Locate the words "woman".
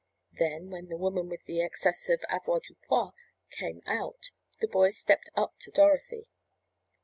0.97-1.29